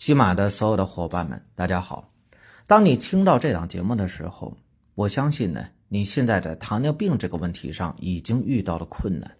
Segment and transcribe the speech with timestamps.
[0.00, 2.10] 喜马的所有的伙伴们，大家好。
[2.66, 4.56] 当你听到这档节目的时候，
[4.94, 9.30] 我相信呢，你现在在糖尿病这个问题上已经遇到了困难。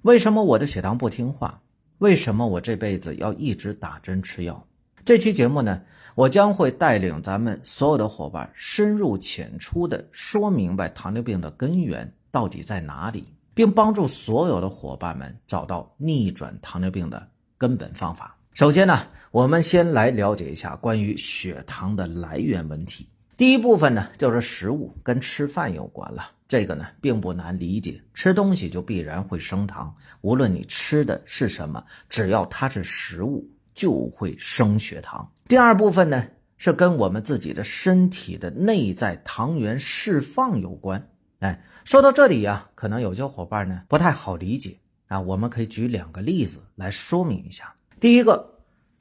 [0.00, 1.60] 为什么我的血糖不听话？
[1.98, 4.66] 为什么我这辈子要一直打针吃药？
[5.04, 5.82] 这期节目呢，
[6.14, 17.28] 我将会带领咱们所有的伙伴深入浅出的说明白糖尿病的根源到底在哪里，并帮助所有的伙伴们找到逆转糖尿病的
[17.58, 18.34] 根本方法。
[18.54, 19.00] 首先呢，
[19.32, 23.08] 我们先来了解一下关于血糖的来源问题。
[23.34, 26.30] 第一部分呢，就是食物跟吃饭有关了。
[26.46, 35.26] 这个呢，并不难理解，吃东西就必然会升糖，无论你吃的是什么，只要它是食物，就会升血糖。
[35.48, 41.08] 第二部分呢，是跟我们自己的身体的内在糖原释放有关。
[41.38, 44.76] 哎，说到这里呀，可能有些伙伴呢不太好理解
[45.06, 47.72] 啊，我们可以举两个例子来说明一下。
[47.98, 48.51] 第一个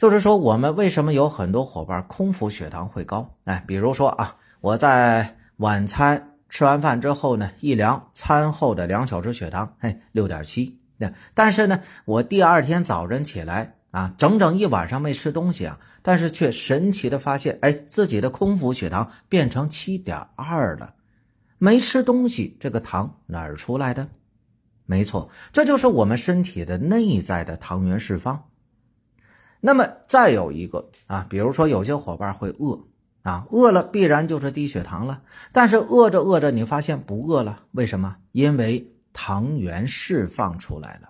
[0.01, 3.35] 就是说，我们为什么有很多伙伴空腹血糖会高？
[3.43, 10.79] 哎，比如说啊，我在晚餐吃完饭之后呢，一量餐后的两小时血糖，嘿，六点七。
[10.97, 20.95] 那但是呢，我第二天早晨起来啊，整整一晚上没吃东西啊，但是却神奇的发现，哎，自己的空腹血糖变成七点二了。
[21.59, 24.07] 没吃东西，这个糖哪儿出来的？
[24.87, 28.45] 没错，这就是我们身体的内在的糖原释放。
[29.61, 32.77] 那么再有一个啊，比如说有些伙伴会饿
[33.21, 35.21] 啊，饿了必然就是低血糖了。
[35.53, 38.17] 但是饿着饿着，你发现不饿了，为什么？
[38.31, 41.09] 因为糖原释放出来了。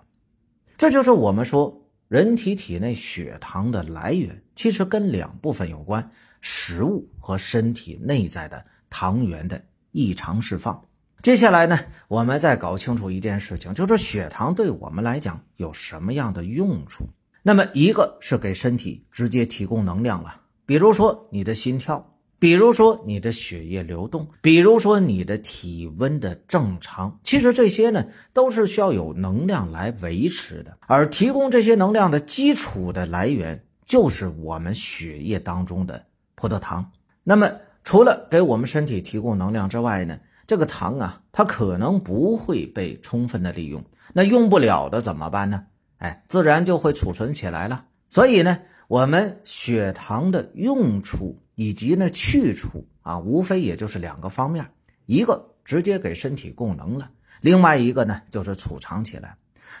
[0.76, 6.10] 这就是我们说人体体内血糖的来源，其实跟两部分有关：
[6.42, 10.84] 食物和身体内在的糖原的异常释放。
[11.22, 17.06] 接下来呢，我们再搞清楚一件事情，就是血糖对我们来讲有什么样的用处。
[17.44, 27.18] 那么，一个是给身体直接提供能量了，比如说你的心跳，比如说你的血液流动，比如说你的体温的正常。
[27.24, 30.78] 其实这些呢，都是需要有能量来维持的。
[30.86, 36.04] 而提供这些能量的基础的来源，就是我们血液当中的
[36.36, 36.92] 葡萄糖。
[37.24, 37.50] 那么，
[37.82, 40.16] 除了给我们身体提供能量之外呢，
[40.46, 43.84] 这个糖啊，它可能不会被充分的利用。
[44.12, 45.64] 那用不了的怎么办呢？
[46.02, 47.84] 哎，自然就会储存起来了。
[48.08, 48.58] 所以呢，
[48.88, 54.68] 我们血糖的用处以及呢去处啊，无非也就是两个方面：
[55.06, 57.08] 一个直接给身体供能了，
[57.40, 59.36] 另外一个呢就是储藏起来。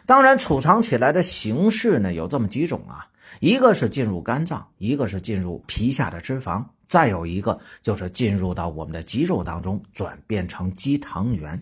[0.06, 3.08] 当然，储藏起来的形式呢有这么几种啊，
[3.40, 11.60] 一个是进入肝脏，一个是进入皮下的脂肪，再有一个就是进入到我们的肌肉当中，转变成肌糖原。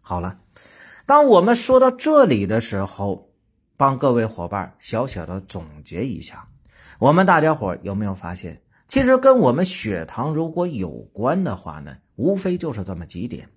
[0.00, 0.38] 好了，
[1.04, 3.29] 当我们说到这里的时候。
[3.80, 6.46] 帮各位伙伴小小的总结一下，
[6.98, 13.48] 我们大家伙有没有发现，其实跟我们血糖如果有关的话呢，无非就是这么几点：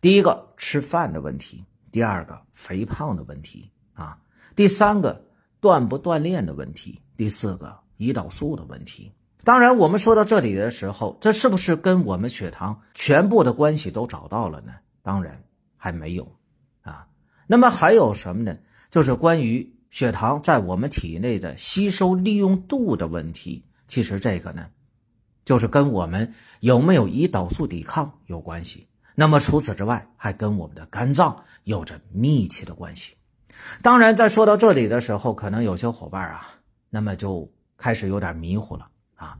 [0.00, 4.16] 第一个吃饭的问题，第二个肥胖的问题啊，
[4.54, 5.20] 第三个
[5.60, 9.12] 锻不锻炼的问题，第四个胰岛素的问题。
[9.42, 14.74] 当然，我们说到这里的时候，这是不是跟我们血糖全部的关系都找到了呢？
[15.02, 15.42] 当然
[15.76, 16.24] 还没有
[16.82, 17.08] 啊。
[17.48, 18.56] 那么还有什么呢？
[18.92, 24.66] 就是关于血糖在我们体内的吸收利用度的问题，其实这个呢，
[25.46, 26.30] 就是跟我们
[26.60, 28.86] 有没有胰岛素抵抗有关系。
[29.14, 33.14] 那么除此之外，还跟我们的肝脏有着密切的关系。
[33.80, 36.46] 当然，在说到这里的时候，可能有些伙伴啊，
[36.90, 39.38] 那么就开始有点迷糊了啊，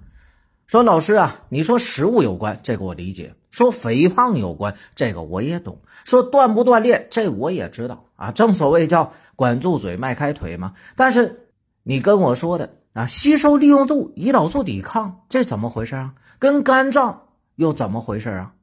[0.66, 3.34] 说老师啊，你说食物有关，这个我理解。
[3.52, 5.74] 说肥胖有关，这个我也懂；
[6.04, 8.32] 说锻不锻炼，这我也知道啊。
[8.32, 10.72] 正所谓叫管住嘴，迈开腿嘛。
[10.96, 11.50] 但是
[11.84, 16.14] 你跟我说的啊，吸收利用度、胰岛素抵抗，这怎么回事啊？
[16.38, 18.54] 跟肝脏又怎么回事啊？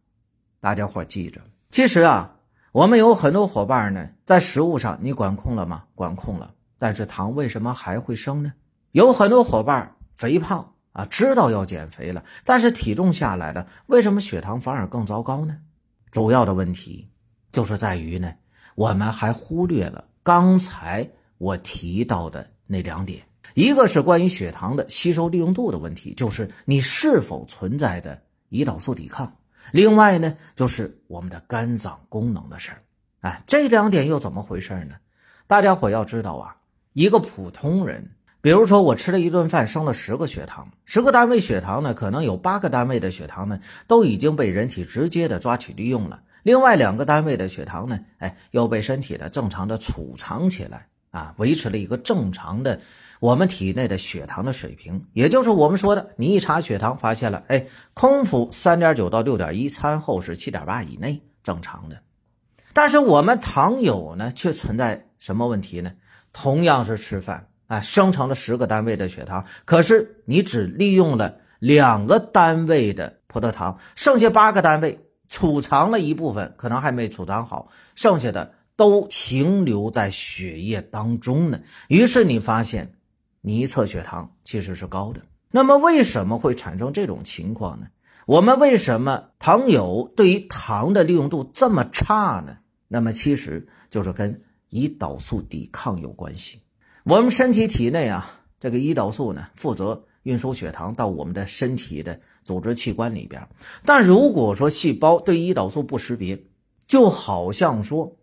[0.59, 1.39] 大家伙记着，
[1.69, 2.35] 其实啊，
[2.71, 5.83] 我们有很多伙伴呢，在食物上你管控了吗？
[5.93, 8.51] 管控了，但是糖为什么还会升呢？
[8.91, 10.73] 有很多伙伴肥胖。
[10.99, 15.57] 啊，知道要减肥了，但是体重下来了，为什么血糖反而更糟糕呢？
[16.11, 17.07] 主要的问题
[17.53, 18.33] 就是在于呢，
[18.75, 23.23] 我们还忽略了刚才我提到的那两点，
[23.53, 29.25] 一个是关于血糖的吸收利用度的问题，就是你是否存在的胰岛素抵抗；
[29.71, 32.83] 另外呢，就是我们的肝脏功能的事儿。
[33.21, 34.95] 哎，这两点又怎么回事呢？
[35.47, 36.57] 大家伙要知道啊，
[36.91, 38.11] 一个普通人。
[38.41, 46.21] 比如说，我吃了一顿饭，升了十个血糖，十个单位血糖呢，可能有八个单位的血糖呢，都已经被人体直接的抓取利用了。
[46.43, 52.79] 另外两个单位的血糖呢，哎，又被身体的正常的储藏起来啊，维持了一个正常的
[53.19, 62.01] 我们体内的血糖的水平，也就是我们说的，你一查血糖发现了，哎，空腹三点九到六点一，餐后是七点八以内，正常的。
[62.71, 65.91] 但是我们糖友呢，却存在什么问题呢？
[66.31, 74.99] 同样是吃饭，啊，生成了十个单位的血糖，可是你只利用了两个单位的葡萄糖，剩下八个单位
[75.29, 81.61] 储藏了一部分，可能还没储藏好，剩下的都停留在血液当中呢。
[81.87, 82.95] 于是你发现。
[83.41, 87.87] 你一测血糖其实是高的，那么为什么会产生这种情况呢？
[88.25, 92.57] 我们为什么糖友对于糖的利用度这么差呢？
[92.89, 94.41] 那么其实就是跟
[94.71, 96.59] 胰岛素抵抗有关系。
[97.03, 103.47] 我们身体体内啊，这个胰岛素呢，负责运输血糖到我们的身体的组织器官里边。
[103.85, 106.43] 但如果说细胞对胰岛素不识别，
[106.87, 108.17] 就好像说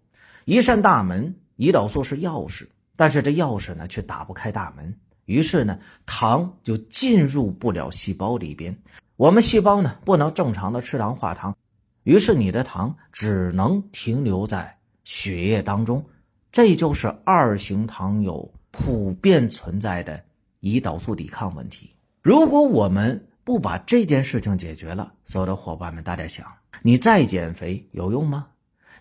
[0.44, 4.94] 一扇大门，胰岛素是钥匙，但是这钥匙呢却打不开大门。
[5.25, 8.76] 于是呢，糖就进入不了细胞里边，
[9.17, 11.56] 我们细胞呢不能正常的吃糖化糖，
[12.05, 16.05] 于是你的糖只能停留在血液当中，
[16.52, 20.23] 这就是二型糖友普遍存在的
[20.61, 21.90] 胰岛素抵抗问题。
[22.20, 26.46] 如果我们不把这件事情解决了，所有的伙伴们，大家想，
[26.82, 28.49] 你再减肥有用吗？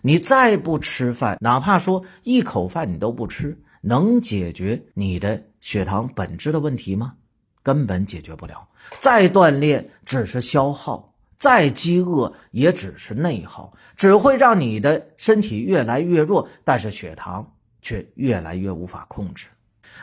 [0.00, 3.60] 你再不吃饭，哪怕说一口饭你都不吃。
[3.82, 7.14] 能解决你的血糖本质的问题吗？
[7.62, 8.66] 根本解决不了。
[8.98, 17.52] 再锻炼只是消耗，再饥饿也只是内耗，只会让你的身体越来越弱，但是血糖
[17.82, 19.46] 却越来越无法控制。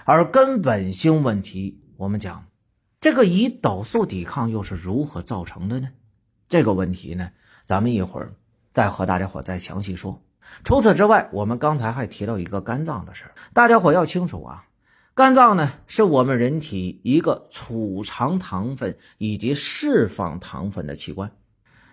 [0.05, 2.47] 而根本性问题，我们讲
[2.99, 5.89] 这个胰岛素抵抗又是如何造成的呢？
[6.47, 7.31] 这个问题呢，
[7.65, 8.35] 咱们一会儿
[8.71, 10.21] 再和大家伙再详细说。
[10.63, 14.65] 除此之外，我们刚才还提到一个肝脏的事大家伙要清楚啊，
[15.15, 21.31] 肝脏呢是我们人体一个储藏糖分以及释放糖分的器官。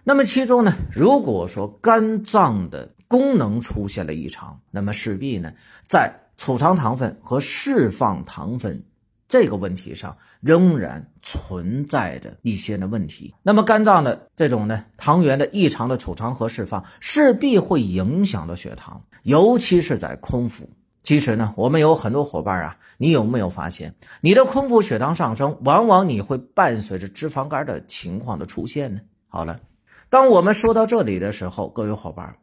[0.02, 5.52] 那么其中呢，如果说肝脏的功能出现了异常，那么势必呢，
[5.86, 8.82] 在储藏糖分和释放糖分。
[9.28, 13.34] 这个问题上仍然存在着一些的问题。
[13.42, 20.66] 那么肝脏的这种呢糖原的异常的储藏和释放，势必会影响到血糖，尤其是在空腹。
[21.02, 29.02] 其实呢，我们有很多伙伴啊，你有没有发现，你的空腹血糖上升，往往你会伴随着脂肪肝的情况的出现呢？
[29.28, 29.60] 好了，
[30.08, 32.34] 当我们说到这里的时候，各位伙伴，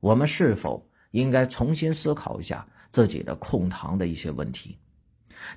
[0.00, 4.78] 我们是否应该重新思考一下自己的控糖的一些问题？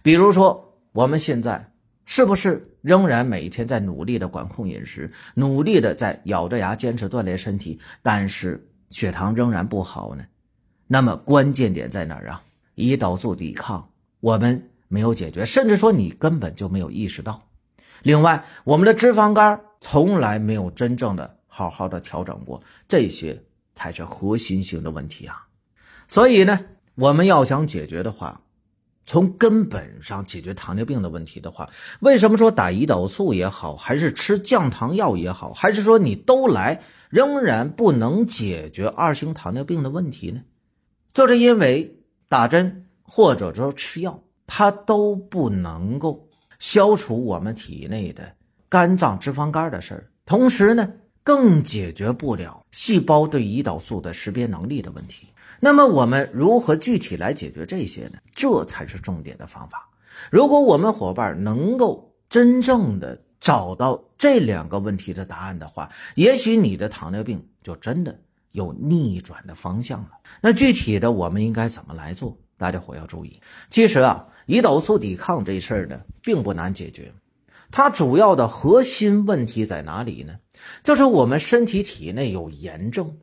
[0.02, 0.68] 比如说。
[0.94, 1.72] 我们现在
[2.06, 10.26] 是不是仍然每天在努力的管控饮食，努力的在咬着牙坚持锻炼身体，但是血糖仍然不好呢？
[10.88, 12.44] 那么关键点在哪儿啊？
[12.76, 13.90] 胰岛素抵抗
[14.20, 17.48] 我们没有解决，甚至说你根本就没有意识到。
[18.04, 23.42] 另外，我们的脂肪肝从来没有真正的好好的调整过，这些
[23.76, 25.48] 才是核心性的问题啊！
[26.10, 26.60] 所以呢，
[27.02, 28.40] 我们要想解决的话。
[29.08, 31.68] 从根本上解决糖尿病的问题的话，
[32.02, 40.42] 为什么说打胰岛素也好，还是吃降糖药也好，还是说你都来，仍然不能解决二型糖尿病的问题呢？
[41.14, 42.00] 就是因为
[42.30, 48.32] 打针或者说吃药，它都不能够消除我们体内的
[48.70, 50.88] 肝脏脂肪肝的事儿，同时呢，
[51.24, 55.28] 更解决不了细胞对胰岛素的识别能力的问题。
[55.64, 58.18] 那么我们如何具体来解决这些呢？
[58.34, 59.88] 这才是重点的方法。
[60.32, 68.20] 如果我们伙伴能够真正的找到这两个问题的答案的话，也许你的糖尿病就真的
[68.52, 70.10] 有逆转的方向了。
[70.42, 72.36] 那具体的我们应该怎么来做？
[72.58, 73.40] 大家伙要注意。
[73.70, 77.12] 其实啊，胰岛素抵抗这事儿呢，并不难解决。
[77.70, 80.34] 它主要的核心问题在哪里呢？
[80.84, 83.16] 就是我们身体体内有炎症。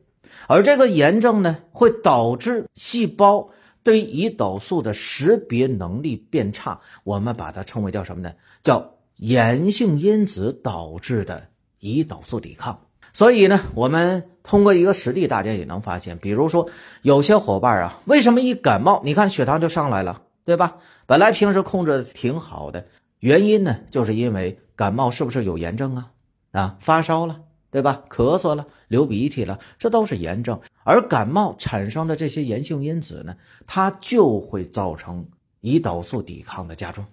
[0.47, 3.49] 而这个炎症呢，会导致细胞
[3.83, 8.31] 对胰岛素的识别能力变差，我们把它称为叫什么呢？
[8.63, 11.43] 叫炎性因子导致的
[11.79, 12.79] 胰岛素抵抗。
[13.11, 16.69] 所以呢，我们通过一个实例，大家也能发现，比如说
[17.01, 20.77] 有些伙伴啊，为什么一感冒，你看血糖就上来了，对吧？
[21.07, 22.85] 本来平时控制的挺好的，
[23.19, 26.11] 原因呢，就是因为感冒是不是有炎症啊？
[26.51, 27.39] 啊，发烧了。
[27.71, 28.03] 对吧？
[28.09, 30.59] 咳嗽了，流鼻涕了，这都是炎症。
[30.83, 33.35] 而感冒产生的这些炎性因子呢，
[33.67, 35.27] 它就会造成
[35.61, 37.05] 胰岛素抵抗的加重。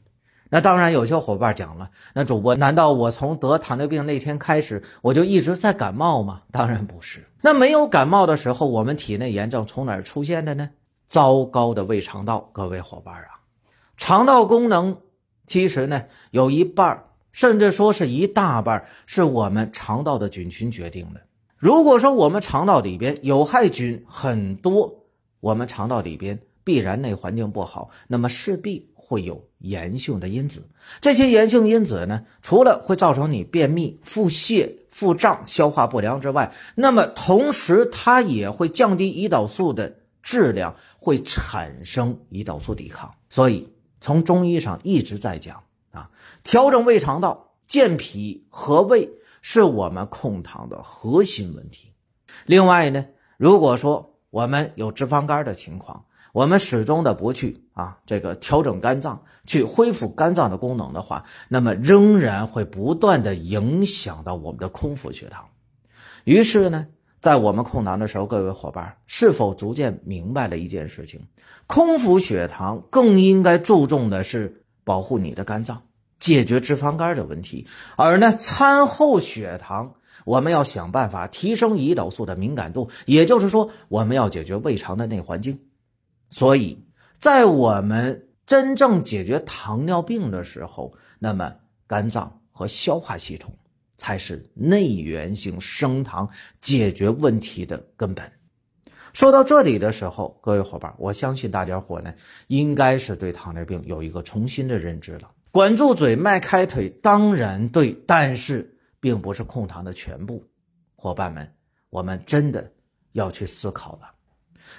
[0.49, 6.43] 那当然，有些伙伴讲了，那主播，难道我从得糖尿病那天开始，我就一直在感冒吗？
[6.53, 7.27] 当然不是。
[7.43, 10.71] 那没有感冒的时候，我们体内炎症从哪儿出现的呢？
[11.09, 13.43] 糟糕的胃肠道，各位伙伴啊，
[13.97, 14.99] 肠道功能
[15.47, 17.06] 其实呢，有一半
[17.37, 21.21] 甚至说是一大半是我们肠道的菌群决定的。
[21.59, 25.05] 如果说我们肠道里边有害菌很多，
[25.40, 30.66] 我们肠道里边必然内环境不好，那么势必会有炎性的因子。
[31.02, 43.12] 这些炎性因子呢，除了会造成你便秘、腹泻、腹胀、消化不良之外，那么同时它也会降低胰岛素的质量，会产生胰岛素抵抗。
[43.28, 45.62] 所以从中医上一直在讲
[45.97, 46.11] 啊，
[46.45, 49.09] 调整胃肠道、健脾和胃
[49.41, 51.93] 是我们控糖的核心问题。
[52.45, 53.07] 另外呢，
[53.38, 65.47] 如果说我们有脂肪肝的情况，我们始终的不去啊，这个调整肝脏，去恢复肝脏的功能的话，那么仍然会不断的影响到我们的空腹血糖。
[66.25, 66.87] 于是呢，
[67.21, 71.26] 在我们控糖的时候，各位伙伴是否逐渐明白了一件事情？
[71.67, 75.83] 空腹血糖更应该注重的是保护你的肝脏，
[76.21, 77.66] 解决脂肪肝的问题，
[77.97, 79.93] 而呢，餐后血糖。
[80.25, 85.57] 我们要想办法提升胰岛素的敏感度，也就是说，我们要解决胃肠的内环境。
[86.31, 86.85] 所以
[87.19, 91.55] 在我们真正解决糖尿病的时候，那么
[91.87, 93.57] 肝脏和消化系统
[93.97, 96.28] 才是内源性升糖
[96.61, 98.28] 解决问题的根本。
[99.17, 102.13] 说到这里的时候，各位伙伴，我相信大家伙呢，
[102.49, 105.31] 应该是对糖尿病有一个重新的认知了。
[105.51, 108.75] 管住嘴，迈开腿，当然对，但是。
[108.99, 110.43] 并不是控糖的全部，
[110.97, 111.49] 伙伴们，
[111.91, 112.73] 我们真的
[113.13, 114.11] 要去思考了。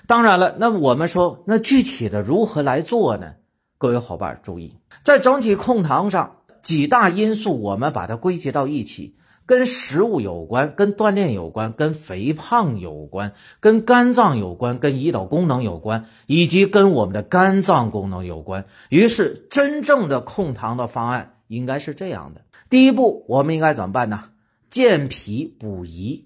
[0.05, 3.35] 当然了，那我们说，那具体的如何来做呢？
[3.77, 9.15] 各位伙伴注意，在整体控糖上，几大因素我们把它归结到一起，
[9.47, 18.65] 跟食物有关，跟锻炼有关，跟肥胖有关，跟肝脏有关，跟胰岛功能有关，以及跟我们的肝脏功能有关。
[18.89, 21.33] 于是，真正的控糖的方案。
[21.47, 24.25] 应该是这样的：第一步，我们应该怎么办呢？
[24.69, 26.23] 健脾补胰，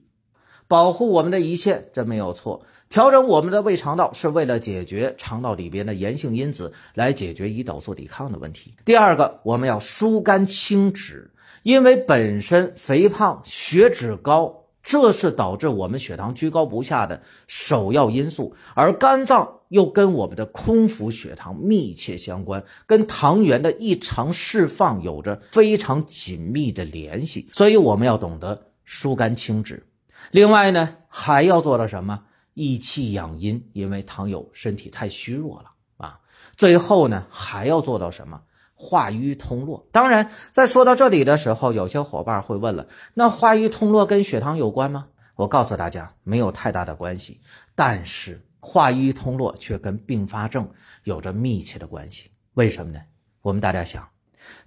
[0.68, 2.64] 保护我们的胰腺，这没有错。
[2.90, 8.74] 调整我们的胃肠道是为了解决肠道里边的炎性因子，来解决胰岛素抵抗的问题。
[8.84, 11.31] 第二个，我们要疏肝清脂，
[11.64, 14.58] 因为本身肥胖、血脂高。
[14.84, 29.86] 这是导致我们血糖居高不下的首要因素，而肝脏又跟我们的空腹血糖密切相关，跟糖原的异常释放有着非常紧密的联系，所以我们要懂得疏肝清脂。
[30.32, 32.24] 另外呢，还要做到什么？
[32.56, 36.20] 益气养阴，因为糖友身体太虚弱了啊。
[36.58, 38.42] 最后呢，还要做到什么？
[38.82, 39.86] 化瘀通络。
[39.92, 45.06] 当然，在说到这里的时候，有些伙伴会问了：那化瘀通络跟血糖有关吗？
[45.36, 47.40] 我告诉大家，没有太大的关系。
[47.76, 50.68] 但是化瘀通络却跟并发症
[51.04, 52.32] 有着密切的关系。
[52.56, 53.00] 为什么呢？
[53.44, 54.10] 我们大家想，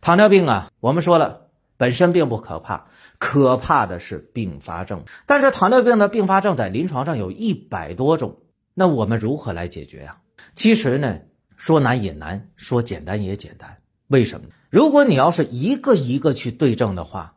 [0.00, 2.86] 糖尿病啊，我们说了，本身并不可怕，
[3.18, 5.04] 可怕的是并发症。
[5.26, 8.38] 但是糖尿病的并发症在临床上有一百多种，
[8.74, 10.18] 那我们如何来解决呀？
[10.54, 11.18] 其实呢，
[11.56, 13.76] 说难也难，说简单也简单。
[14.14, 14.46] 为什么？
[14.70, 17.34] 如果你要是一个一个去对症的话，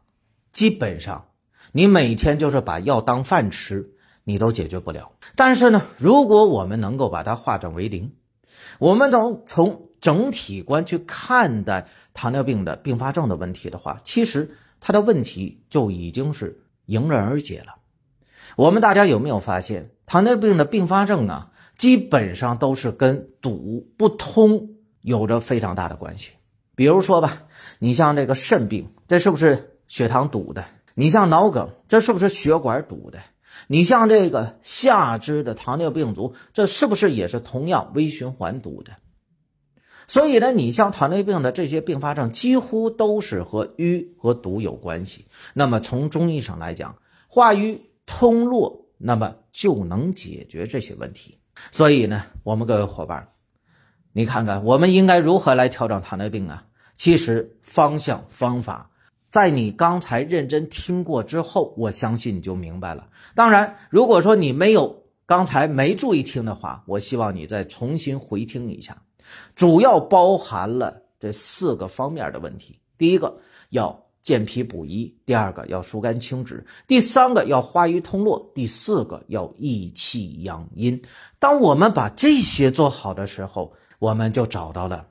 [0.53, 1.29] 基本上
[1.71, 3.93] 你每天就是把药当饭吃，
[4.25, 5.13] 你都解决不了。
[5.35, 8.13] 但是呢，如果我们能够把它化整为零，
[8.77, 17.77] 我们能从整体观去看待糖尿病的并发症的问题的话，其实它的问题就已经是迎刃而解了。
[18.55, 26.33] 我们大家有没有发现，糖尿病的并发症啊，基本上都是跟堵不通有着非常大的关系。
[26.77, 27.47] 比如说吧，
[27.79, 30.63] 你像这个肾病，这是不是血糖堵的？
[30.93, 33.17] 你像脑梗，这是不是血管堵的？
[33.65, 38.91] 你像这个下肢的糖尿病足，这是不是也是同样微循环堵的？
[40.07, 45.25] 所以呢，你像糖尿病的这些并发症，几乎都是和瘀和堵有关系。
[45.55, 51.39] 那么从中医上来讲，化瘀通络，那么就能解决这些问题。
[51.71, 53.29] 所以呢，我们各位伙伴。
[54.17, 56.65] 你看看，我们应该如何来调整糖尿病啊？
[56.95, 58.89] 其实方向方法，
[59.29, 63.07] 在你刚才认真听过之后，我相信你就明白了。
[63.35, 68.99] 当然，如果说你没有刚才没注意听的话，我希望你再重新回听一下。
[69.55, 73.37] 主要包含了这四个方面的问题：第一个
[73.69, 80.99] 要健脾补益，第二个要疏肝清脂，第三个要化瘀通络，第四个要益气养阴。
[81.37, 85.07] 当我们把这些做好的时候，我们就找到了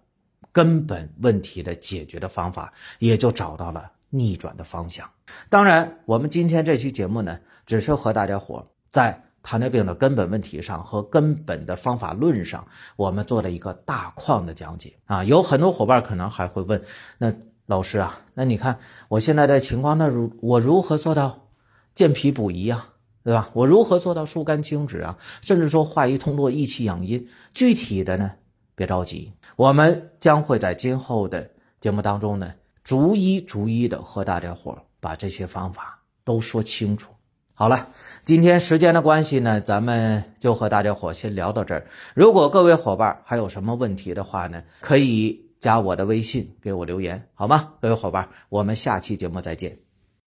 [0.53, 5.09] 根本问题的解决的方法，也就找到了逆转的方向。
[5.49, 12.67] 当然，我们今天这期节目呢，只是和大家伙在糖尿病的根本问题上和根本的方法论上，
[12.97, 15.23] 我们做了一个大框的讲解啊。
[15.25, 16.83] 有很多伙伴可能还会问，
[17.19, 17.33] 那
[17.67, 18.79] 老师啊，那你看
[19.09, 21.49] 我现在的情况，那如我如何做到
[21.95, 22.93] 健脾补益啊？
[23.23, 23.51] 对吧？
[23.55, 25.19] 我如何做到疏肝清脂啊？
[25.43, 27.29] 甚至说化瘀通络、益气养阴？
[27.53, 28.33] 具体的呢，
[28.77, 32.55] 别着急，我们将会在今后的节目当中呢，
[32.85, 37.11] 逐一逐一的和大家伙把这些方法都说清楚。
[37.55, 37.89] 好了，
[38.27, 41.87] 今天时间的关系呢，咱们就和大家伙先聊到这儿。
[42.15, 47.73] 如果各位伙伴还有什么问题的话呢，可以加我的微信给我留言，好吗？
[47.81, 49.86] 各位伙伴，我们下期节目再见。